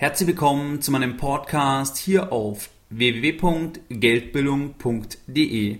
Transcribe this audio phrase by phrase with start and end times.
[0.00, 5.78] Herzlich willkommen zu meinem Podcast hier auf www.geldbildung.de.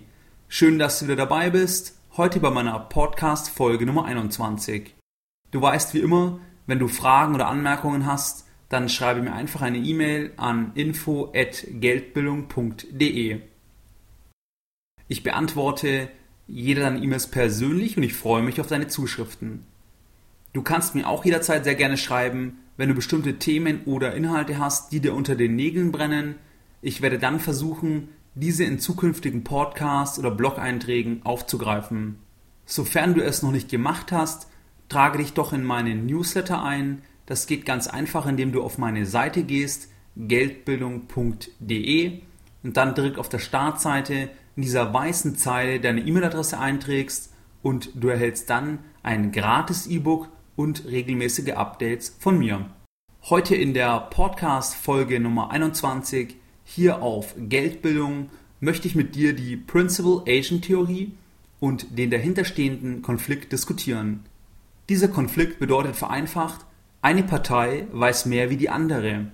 [0.49, 1.97] Schön, dass du wieder dabei bist.
[2.17, 4.93] Heute bei meiner Podcast Folge Nummer 21.
[5.53, 9.79] Du weißt wie immer, wenn du Fragen oder Anmerkungen hast, dann schreibe mir einfach eine
[9.79, 13.41] E-Mail an info@geldbildung.de.
[15.07, 16.09] Ich beantworte
[16.49, 19.65] jede deiner E-Mails persönlich und ich freue mich auf deine Zuschriften.
[20.55, 24.93] Du kannst mir auch jederzeit sehr gerne schreiben, wenn du bestimmte Themen oder Inhalte hast,
[24.93, 26.37] die dir unter den Nägeln brennen.
[26.81, 32.21] Ich werde dann versuchen, diese in zukünftigen Podcasts oder Blog-Einträgen aufzugreifen.
[32.65, 34.49] Sofern du es noch nicht gemacht hast,
[34.89, 37.03] trage dich doch in meinen Newsletter ein.
[37.27, 42.21] Das geht ganz einfach, indem du auf meine Seite gehst, geldbildung.de
[42.63, 48.07] und dann direkt auf der Startseite in dieser weißen Zeile deine E-Mail-Adresse einträgst und du
[48.09, 52.67] erhältst dann ein gratis E-Book und regelmäßige Updates von mir.
[53.31, 56.35] Heute in der Podcast-Folge Nummer 21
[56.65, 61.13] hier auf Geldbildung möchte ich mit dir die Principal Agent Theorie
[61.61, 64.25] und den dahinterstehenden Konflikt diskutieren.
[64.89, 66.67] Dieser Konflikt bedeutet vereinfacht,
[67.03, 69.31] eine Partei weiß mehr wie die andere.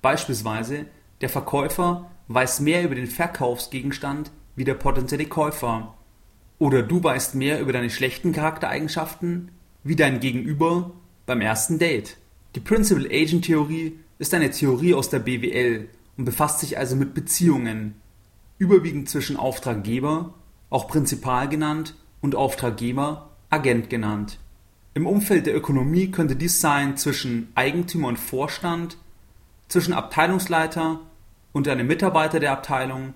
[0.00, 0.86] Beispielsweise
[1.22, 5.94] der Verkäufer weiß mehr über den Verkaufsgegenstand wie der potenzielle Käufer.
[6.60, 9.50] Oder du weißt mehr über deine schlechten Charaktereigenschaften
[9.84, 10.90] wie dein Gegenüber
[11.26, 12.16] beim ersten Date.
[12.54, 17.14] Die Principal Agent Theorie ist eine Theorie aus der BWL und befasst sich also mit
[17.14, 17.94] Beziehungen,
[18.58, 20.34] überwiegend zwischen Auftraggeber,
[20.70, 24.38] auch Prinzipal genannt, und Auftraggeber, Agent genannt.
[24.94, 28.96] Im Umfeld der Ökonomie könnte dies sein zwischen Eigentümer und Vorstand,
[29.68, 31.00] zwischen Abteilungsleiter
[31.52, 33.14] und einem Mitarbeiter der Abteilung,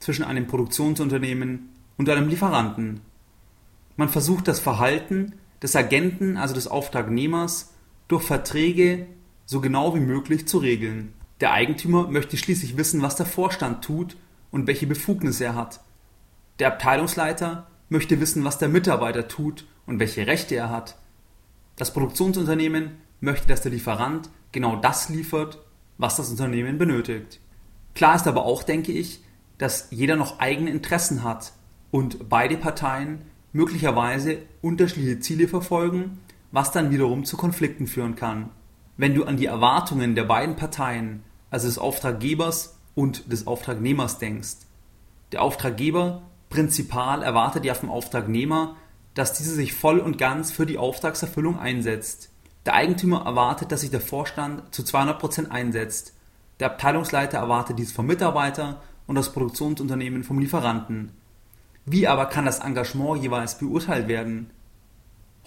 [0.00, 3.00] zwischen einem Produktionsunternehmen und einem Lieferanten.
[3.96, 7.72] Man versucht das Verhalten des Agenten, also des Auftragnehmers,
[8.08, 9.06] durch Verträge
[9.44, 11.12] so genau wie möglich zu regeln.
[11.40, 14.16] Der Eigentümer möchte schließlich wissen, was der Vorstand tut
[14.50, 15.80] und welche Befugnisse er hat.
[16.58, 20.96] Der Abteilungsleiter möchte wissen, was der Mitarbeiter tut und welche Rechte er hat.
[21.76, 25.58] Das Produktionsunternehmen möchte, dass der Lieferant genau das liefert,
[25.98, 27.40] was das Unternehmen benötigt.
[27.94, 29.22] Klar ist aber auch, denke ich,
[29.58, 31.52] dass jeder noch eigene Interessen hat
[31.90, 33.22] und beide Parteien
[33.56, 36.20] möglicherweise unterschiedliche Ziele verfolgen,
[36.52, 38.50] was dann wiederum zu Konflikten führen kann.
[38.96, 44.56] Wenn du an die Erwartungen der beiden Parteien, also des Auftraggebers und des Auftragnehmers denkst.
[45.32, 48.76] Der Auftraggeber Prinzipal erwartet ja vom Auftragnehmer,
[49.14, 52.30] dass dieser sich voll und ganz für die Auftragserfüllung einsetzt.
[52.66, 56.14] Der Eigentümer erwartet, dass sich der Vorstand zu 200% einsetzt.
[56.60, 61.12] Der Abteilungsleiter erwartet dies vom Mitarbeiter und das Produktionsunternehmen vom Lieferanten.
[61.88, 64.50] Wie aber kann das Engagement jeweils beurteilt werden?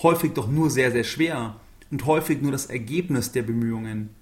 [0.01, 1.57] Häufig doch nur sehr, sehr schwer
[1.91, 4.15] und häufig nur das Ergebnis der Bemühungen.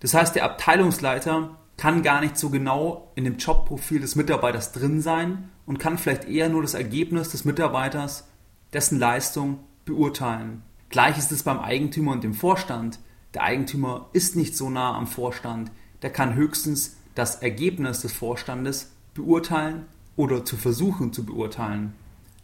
[0.00, 5.00] Das heißt, der Abteilungsleiter kann gar nicht so genau in dem Jobprofil des Mitarbeiters drin
[5.00, 8.28] sein und kann vielleicht eher nur das Ergebnis des Mitarbeiters,
[8.74, 10.62] dessen Leistung beurteilen.
[10.90, 12.98] Gleich ist es beim Eigentümer und dem Vorstand.
[13.32, 15.70] Der Eigentümer ist nicht so nah am Vorstand,
[16.02, 19.86] der kann höchstens das Ergebnis des Vorstandes beurteilen
[20.20, 21.94] oder zu versuchen zu beurteilen.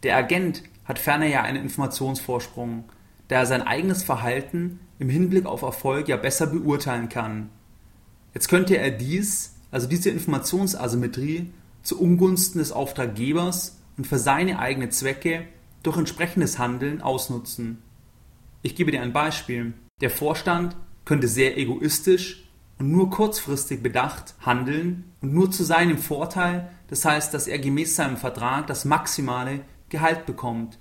[0.01, 2.85] Der Agent hat ferner ja einen Informationsvorsprung,
[3.27, 7.49] da er sein eigenes Verhalten im Hinblick auf Erfolg ja besser beurteilen kann.
[8.33, 11.51] Jetzt könnte er dies, also diese Informationsasymmetrie,
[11.83, 15.45] zu Ungunsten des Auftraggebers und für seine eigenen Zwecke
[15.83, 17.77] durch entsprechendes Handeln ausnutzen.
[18.63, 19.73] Ich gebe dir ein Beispiel.
[20.01, 22.46] Der Vorstand könnte sehr egoistisch
[22.79, 27.95] und nur kurzfristig bedacht handeln und nur zu seinem Vorteil, das heißt, dass er gemäß
[27.95, 30.77] seinem Vertrag das maximale Gehalt bekommt,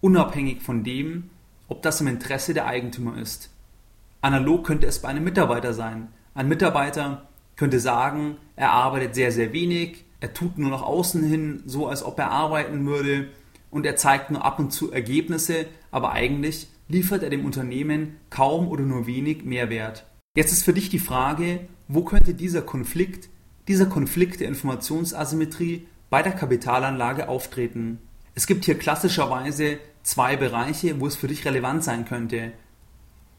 [0.00, 1.30] unabhängig von dem,
[1.68, 3.50] ob das im Interesse der Eigentümer ist.
[4.20, 6.08] Analog könnte es bei einem Mitarbeiter sein.
[6.34, 11.62] Ein Mitarbeiter könnte sagen, er arbeitet sehr, sehr wenig, er tut nur nach außen hin
[11.66, 13.28] so, als ob er arbeiten würde
[13.70, 18.68] und er zeigt nur ab und zu Ergebnisse, aber eigentlich liefert er dem Unternehmen kaum
[18.68, 20.06] oder nur wenig Mehrwert.
[20.36, 23.30] Jetzt ist für dich die Frage, wo könnte dieser Konflikt,
[23.68, 28.00] dieser Konflikt der Informationsasymmetrie bei der Kapitalanlage auftreten?
[28.34, 32.52] Es gibt hier klassischerweise zwei Bereiche, wo es für dich relevant sein könnte.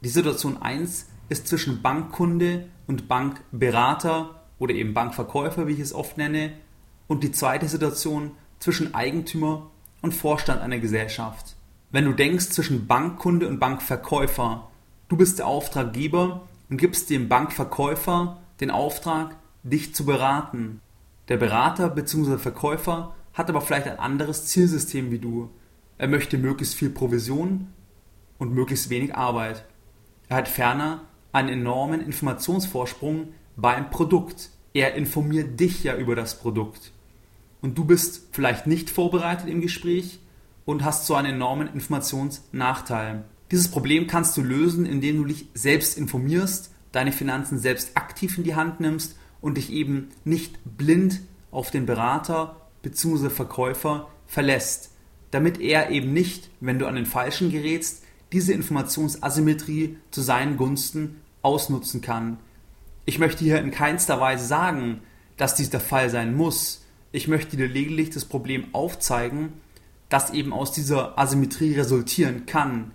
[0.04, 6.18] Die Situation 1 ist zwischen Bankkunde und Bankberater oder eben Bankverkäufer, wie ich es oft
[6.18, 6.54] nenne,
[7.06, 9.70] und die zweite Situation zwischen Eigentümer
[10.02, 11.58] und Vorstand einer Gesellschaft.
[11.92, 14.72] Wenn du denkst zwischen Bankkunde und Bankverkäufer,
[15.10, 20.81] du bist der Auftraggeber und gibst dem Bankverkäufer den Auftrag, dich zu beraten.
[21.30, 22.38] Der Berater bzw.
[22.38, 25.50] Verkäufer hat aber vielleicht ein anderes Zielsystem wie du.
[25.98, 27.68] Er möchte möglichst viel Provision
[28.38, 29.66] und möglichst wenig Arbeit.
[30.30, 34.50] Er hat ferner einen enormen Informationsvorsprung beim Produkt.
[34.74, 36.92] Er informiert dich ja über das Produkt.
[37.62, 40.20] Und du bist vielleicht nicht vorbereitet im Gespräch
[40.66, 43.24] und hast so einen enormen Informationsnachteil.
[43.52, 48.44] Dieses Problem kannst du lösen, indem du dich selbst informierst, deine Finanzen selbst aktiv in
[48.44, 51.22] die Hand nimmst und dich eben nicht blind
[51.52, 53.30] auf den Berater bzw.
[53.30, 54.92] Verkäufer verlässt,
[55.32, 58.04] damit er eben nicht, wenn du an den Falschen gerätst,
[58.34, 62.38] diese Informationsasymmetrie zu seinen Gunsten ausnutzen kann.
[63.06, 65.02] Ich möchte hier in keinster Weise sagen,
[65.38, 66.86] dass dies der Fall sein muss.
[67.14, 69.54] Ich möchte dir lediglich das Problem aufzeigen,
[70.10, 72.92] das eben aus dieser Asymmetrie resultieren kann.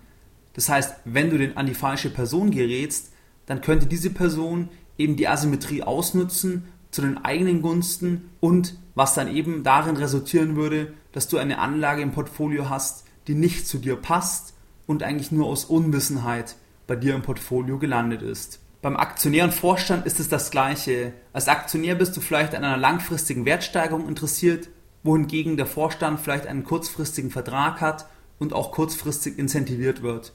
[0.55, 3.13] Das heißt, wenn du denn an die falsche Person gerätst,
[3.47, 4.69] dann könnte diese Person
[4.99, 10.93] eben die Asymmetrie ausnutzen zu den eigenen Gunsten und was dann eben darin resultieren würde,
[11.13, 14.55] dass du eine Anlage im Portfolio hast, die nicht zu dir passt
[14.87, 16.57] und eigentlich nur aus Unwissenheit
[16.87, 18.61] bei dir im Portfolio gelandet ist.
[18.83, 21.13] Beim aktionären Vorstand ist es das gleiche.
[21.33, 24.69] Als Aktionär bist du vielleicht an einer langfristigen Wertsteigerung interessiert,
[25.05, 28.07] wohingegen der Vorstand vielleicht einen kurzfristigen Vertrag hat
[28.39, 30.33] und auch kurzfristig incentiviert wird.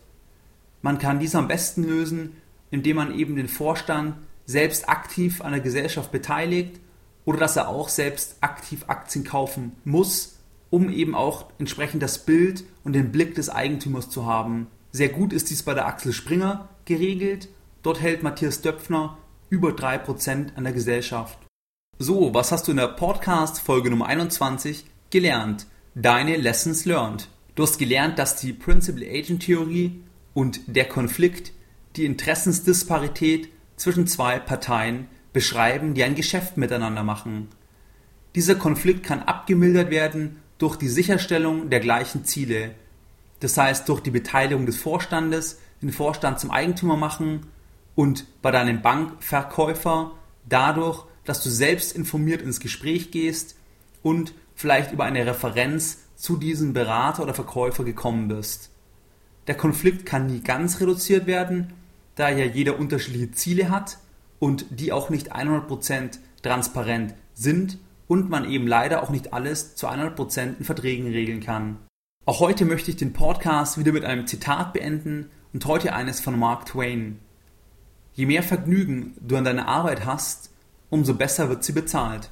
[0.81, 2.38] Man kann dies am besten lösen,
[2.71, 4.15] indem man eben den Vorstand
[4.45, 6.79] selbst aktiv an der Gesellschaft beteiligt
[7.25, 10.39] oder dass er auch selbst aktiv Aktien kaufen muss,
[10.69, 14.68] um eben auch entsprechend das Bild und den Blick des Eigentümers zu haben.
[14.91, 17.50] Sehr gut ist dies bei der Axel Springer geregelt.
[17.83, 19.18] Dort hält Matthias Döpfner
[19.50, 21.38] über 3% an der Gesellschaft.
[22.00, 25.68] So, was hast du in der Podcast Folge Nummer 21 gelernt?
[25.95, 27.27] Deine Lessons learned.
[27.56, 30.03] Du hast gelernt, dass die Principal Agent Theorie
[30.38, 31.51] und der Konflikt
[31.95, 37.48] die Interessensdisparität zwischen zwei Parteien beschreiben, die ein Geschäft miteinander machen.
[38.36, 42.75] Dieser Konflikt kann abgemildert werden durch die Sicherstellung der gleichen Ziele,
[43.39, 47.48] das heißt durch die Beteiligung des Vorstandes, den Vorstand zum Eigentümer machen
[47.95, 50.12] und bei deinem Bankverkäufer
[50.48, 53.56] dadurch, dass du selbst informiert ins Gespräch gehst
[54.04, 58.69] und vielleicht über eine Referenz zu diesem Berater oder Verkäufer gekommen bist.
[59.47, 61.73] Der Konflikt kann nie ganz reduziert werden,
[62.15, 63.97] da ja jeder unterschiedliche Ziele hat
[64.39, 67.77] und die auch nicht 100% transparent sind
[68.07, 71.77] und man eben leider auch nicht alles zu 100% in Verträgen regeln kann.
[72.25, 76.38] Auch heute möchte ich den Podcast wieder mit einem Zitat beenden und heute eines von
[76.38, 77.19] Mark Twain.
[78.13, 80.51] Je mehr Vergnügen du an deiner Arbeit hast,
[80.89, 82.31] umso besser wird sie bezahlt.